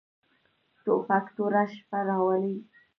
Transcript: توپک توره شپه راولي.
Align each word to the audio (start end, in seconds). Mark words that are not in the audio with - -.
توپک 0.83 1.25
توره 1.35 1.63
شپه 1.73 1.99
راولي. 2.07 2.55